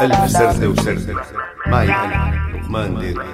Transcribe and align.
ألف 0.00 0.30
سردة 0.30 0.68
وسردة 0.68 1.22
معي 1.66 1.88
أنا 1.90 2.32
لقمان 2.54 2.98
ديري 2.98 3.26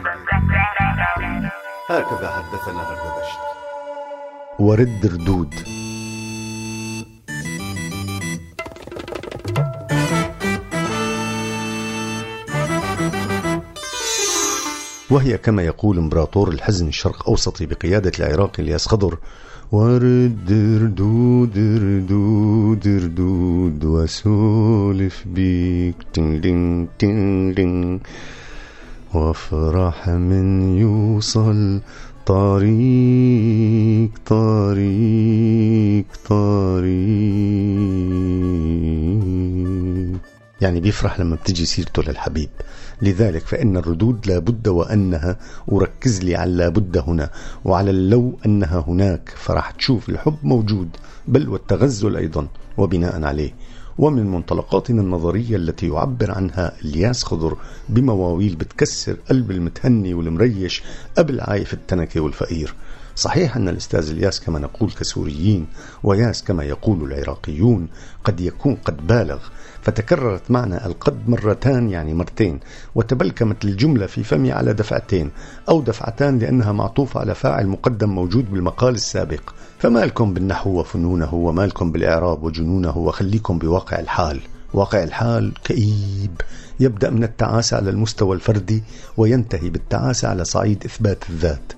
هكذا 1.90 2.30
حدثنا 2.30 2.80
هردبشت 2.82 3.38
ورد 4.58 5.06
ردود 5.14 5.54
وهي 15.12 15.38
كما 15.38 15.62
يقول 15.62 15.98
إمبراطور 15.98 16.48
الحزن 16.48 16.88
الشرق 16.88 17.28
أوسطي 17.28 17.66
بقيادة 17.66 18.12
العراقي 18.18 18.62
إلياس 18.62 18.86
خضر 18.86 19.18
ورد 19.72 20.52
ردود 20.82 21.58
ردود 21.58 22.88
ردود 22.88 23.84
وسولف 23.84 25.24
بيك 25.26 25.94
تن 26.12 26.40
دين 26.40 26.88
تن 26.98 27.54
دين 27.54 28.00
وافرح 29.14 30.08
من 30.08 30.78
يوصل 30.78 31.80
طريق 32.26 34.10
طريق 34.26 36.06
طريق. 36.28 37.72
يعني 40.62 40.80
بيفرح 40.80 41.20
لما 41.20 41.36
بتجي 41.36 41.64
سيرته 41.66 42.02
للحبيب. 42.02 42.48
لذلك 43.02 43.46
فإن 43.46 43.76
الردود 43.76 44.26
لابد 44.26 44.68
وأنها 44.68 45.36
وركز 45.66 46.20
لي 46.20 46.36
على 46.36 46.52
لابد 46.52 46.98
هنا 46.98 47.30
وعلى 47.64 47.90
اللو 47.90 48.38
أنها 48.46 48.84
هناك 48.88 49.34
فرح 49.36 49.70
تشوف 49.70 50.08
الحب 50.08 50.36
موجود 50.42 50.88
بل 51.28 51.48
والتغزل 51.48 52.16
أيضا 52.16 52.48
وبناء 52.76 53.24
عليه. 53.24 53.54
ومن 53.98 54.26
منطلقاتنا 54.26 55.02
النظرية 55.02 55.56
التي 55.56 55.88
يعبر 55.88 56.30
عنها 56.30 56.72
إلياس 56.84 57.24
خضر 57.24 57.56
بمواويل 57.88 58.56
بتكسر 58.56 59.16
قلب 59.30 59.50
المتهني 59.50 60.14
والمريش 60.14 60.82
قبل 61.18 61.40
عايف 61.40 61.72
التنكة 61.74 62.20
والفقير. 62.20 62.74
صحيح 63.16 63.56
أن 63.56 63.68
الأستاذ 63.68 64.10
إلياس 64.10 64.40
كما 64.40 64.58
نقول 64.58 64.90
كسوريين 64.90 65.66
وياس 66.02 66.44
كما 66.44 66.64
يقول 66.64 67.12
العراقيون 67.12 67.88
قد 68.24 68.40
يكون 68.40 68.74
قد 68.74 69.06
بالغ 69.06 69.38
فتكررت 69.82 70.50
معنا 70.50 70.86
القد 70.86 71.28
مرتان 71.28 71.90
يعني 71.90 72.14
مرتين 72.14 72.60
وتبلكمت 72.94 73.64
الجملة 73.64 74.06
في 74.06 74.24
فمي 74.24 74.52
على 74.52 74.72
دفعتين 74.72 75.30
أو 75.68 75.82
دفعتان 75.82 76.38
لأنها 76.38 76.72
معطوفة 76.72 77.20
على 77.20 77.34
فاعل 77.34 77.66
مقدم 77.66 78.10
موجود 78.10 78.50
بالمقال 78.50 78.94
السابق. 78.94 79.50
فمالكم 79.78 80.34
بالنحو 80.34 80.70
وفنونه 80.80 81.34
ومالكم 81.34 81.92
بالإعراب 81.92 82.42
وجنونه 82.42 82.98
وخليكم 82.98 83.58
بواقع 83.58 84.00
الحال؟ 84.00 84.40
واقع 84.74 85.02
الحال 85.02 85.52
كئيب. 85.64 86.40
يبدأ 86.80 87.10
من 87.10 87.24
التعاسة 87.24 87.76
على 87.76 87.90
المستوى 87.90 88.36
الفردي 88.36 88.82
وينتهي 89.16 89.70
بالتعاسة 89.70 90.28
على 90.28 90.44
صعيد 90.44 90.84
إثبات 90.84 91.30
الذات. 91.30 91.72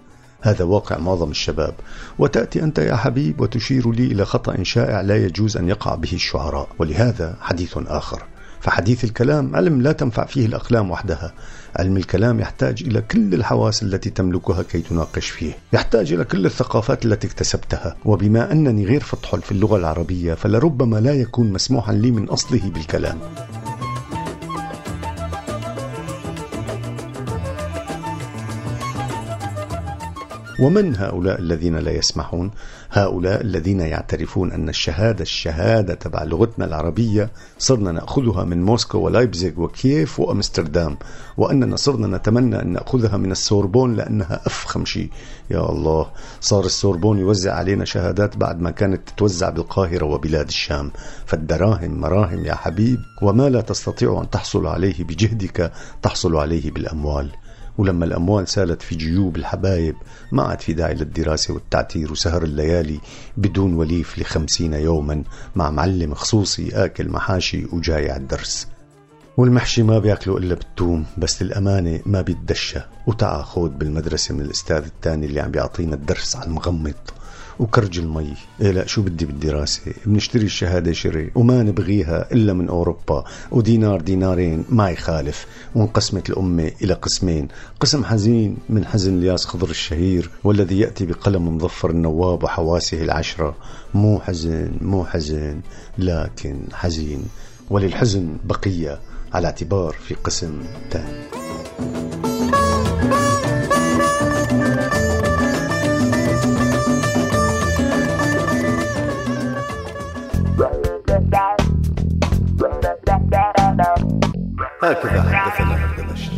هذا 0.44 0.64
واقع 0.64 0.98
معظم 0.98 1.30
الشباب. 1.30 1.74
وتأتي 2.18 2.62
أنت 2.62 2.78
يا 2.78 2.96
حبيب 2.96 3.40
وتشير 3.40 3.92
لي 3.92 4.06
إلى 4.06 4.24
خطأ 4.24 4.62
شائع 4.62 5.00
لا 5.00 5.16
يجوز 5.16 5.56
أن 5.56 5.68
يقع 5.68 5.94
به 5.94 6.12
الشعراء. 6.12 6.68
ولهذا 6.78 7.36
حديث 7.40 7.78
آخر. 7.86 8.22
فحديث 8.60 9.04
الكلام 9.04 9.56
علم 9.56 9.82
لا 9.82 9.92
تنفع 9.92 10.24
فيه 10.24 10.46
الأقلام 10.46 10.90
وحدها. 10.90 11.32
علم 11.76 11.96
الكلام 11.96 12.40
يحتاج 12.40 12.82
إلى 12.86 13.00
كل 13.00 13.34
الحواس 13.34 13.82
التي 13.82 14.10
تملكها 14.10 14.62
كي 14.62 14.82
تناقش 14.82 15.30
فيه. 15.30 15.52
يحتاج 15.72 16.12
إلى 16.12 16.24
كل 16.24 16.46
الثقافات 16.46 17.04
التي 17.04 17.26
اكتسبتها. 17.26 17.96
وبما 18.04 18.52
أنني 18.52 18.86
غير 18.86 19.00
فطحل 19.00 19.42
في 19.42 19.52
اللغة 19.52 19.76
العربية 19.76 20.34
فلربما 20.34 20.96
لا 20.96 21.14
يكون 21.14 21.52
مسموحا 21.52 21.92
لي 21.92 22.10
من 22.10 22.28
أصله 22.28 22.70
بالكلام. 22.70 23.18
ومن 30.58 30.96
هؤلاء 30.96 31.40
الذين 31.40 31.76
لا 31.76 31.90
يسمحون؟ 31.90 32.50
هؤلاء 32.90 33.40
الذين 33.40 33.80
يعترفون 33.80 34.52
أن 34.52 34.68
الشهادة 34.68 35.22
الشهادة 35.22 35.94
تبع 35.94 36.22
لغتنا 36.22 36.64
العربية 36.64 37.30
صرنا 37.58 37.92
نأخذها 37.92 38.44
من 38.44 38.62
موسكو 38.62 38.98
ولايبزيغ 38.98 39.60
وكييف 39.60 40.20
وأمستردام 40.20 40.96
وأننا 41.36 41.76
صرنا 41.76 42.16
نتمنى 42.16 42.62
أن 42.62 42.72
نأخذها 42.72 43.16
من 43.16 43.32
السوربون 43.32 43.94
لأنها 43.94 44.40
أفخم 44.46 44.84
شيء. 44.84 45.10
يا 45.50 45.70
الله 45.70 46.10
صار 46.40 46.64
السوربون 46.64 47.18
يوزع 47.18 47.54
علينا 47.54 47.84
شهادات 47.84 48.36
بعد 48.36 48.60
ما 48.60 48.70
كانت 48.70 49.08
تتوزع 49.08 49.50
بالقاهرة 49.50 50.06
وبلاد 50.06 50.46
الشام. 50.46 50.90
فالدراهم 51.26 52.00
مراهم 52.00 52.44
يا 52.44 52.54
حبيب 52.54 52.98
وما 53.22 53.48
لا 53.48 53.60
تستطيع 53.60 54.20
أن 54.22 54.30
تحصل 54.30 54.66
عليه 54.66 55.04
بجهدك 55.04 55.72
تحصل 56.02 56.36
عليه 56.36 56.70
بالأموال. 56.70 57.30
ولما 57.78 58.04
الأموال 58.04 58.48
سالت 58.48 58.82
في 58.82 58.94
جيوب 58.94 59.36
الحبايب 59.36 59.96
ما 60.32 60.42
عاد 60.42 60.60
في 60.60 60.72
داعي 60.72 60.94
للدراسة 60.94 61.54
والتعتير 61.54 62.12
وسهر 62.12 62.42
الليالي 62.42 63.00
بدون 63.36 63.74
وليف 63.74 64.18
لخمسين 64.18 64.72
يوما 64.72 65.22
مع 65.56 65.70
معلم 65.70 66.14
خصوصي 66.14 66.84
آكل 66.84 67.08
محاشي 67.08 67.64
وجاي 67.72 68.10
على 68.10 68.20
الدرس. 68.20 68.68
والمحشي 69.36 69.82
ما 69.82 69.98
بياكلوا 69.98 70.38
إلا 70.38 70.54
بالثوم 70.54 71.06
بس 71.18 71.42
الأمانة 71.42 72.00
ما 72.06 72.22
بيتدشى. 72.22 72.80
وتعا 73.06 73.42
خود 73.42 73.78
بالمدرسة 73.78 74.34
من 74.34 74.40
الأستاذ 74.40 74.84
الثاني 74.84 75.26
اللي 75.26 75.40
عم 75.40 75.50
بيعطينا 75.50 75.94
الدرس 75.94 76.36
على 76.36 76.46
المغمض. 76.46 76.94
وكرج 77.58 77.98
المي. 77.98 78.34
إيه 78.60 78.70
لا 78.70 78.86
شو 78.86 79.02
بدي 79.02 79.24
بالدراسة؟ 79.24 79.82
بنشتري 80.06 80.44
الشهادة 80.44 80.92
شري 80.92 81.30
وما 81.34 81.62
نبغيها 81.62 82.32
إلا 82.32 82.52
من 82.52 82.68
أوروبا. 82.68 83.24
ودينار 83.50 84.00
دينارين 84.00 84.64
ما 84.68 84.90
يخالف. 84.90 85.46
وانقسمت 85.74 86.30
الأمة 86.30 86.70
إلى 86.82 86.94
قسمين. 86.94 87.48
قسم 87.80 88.04
حزين 88.04 88.56
من 88.68 88.84
حزن 88.84 89.18
الياس 89.18 89.46
خضر 89.46 89.70
الشهير 89.70 90.30
والذي 90.44 90.78
يأتي 90.78 91.06
بقلم 91.06 91.56
مظفر 91.56 91.90
النواب 91.90 92.44
وحواسه 92.44 93.02
العشرة. 93.02 93.56
مو 93.94 94.20
حزن 94.20 94.72
مو 94.80 95.04
حزن 95.04 95.60
لكن 95.98 96.56
حزين. 96.72 97.22
وللحزن 97.70 98.36
بقية 98.44 99.00
على 99.34 99.46
اعتبار 99.46 99.92
في 99.92 100.14
قسم 100.14 100.62
ثاني 100.90 102.23
هكذا 114.92 115.22
حدثنا 115.22 115.74
هردبشت 115.74 116.32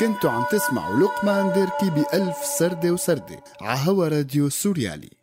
كنتوا 0.00 0.30
عم 0.30 0.44
تسمعوا 0.50 1.00
لقمان 1.00 1.52
ديركي 1.52 1.90
بألف 1.90 2.36
سردة 2.36 2.90
وسردة 2.90 3.40
عهوا 3.60 4.08
راديو 4.08 4.48
سوريالي. 4.48 5.15